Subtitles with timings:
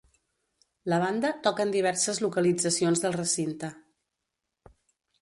[0.93, 3.73] La banda toca en diverses localitzacions del recinte.